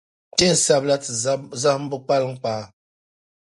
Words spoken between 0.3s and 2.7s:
Ti yɛn sabi la ti zahimbu kpalinkpaa.